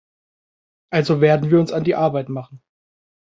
[0.91, 2.63] Also werden wir uns an die Arbeit machen.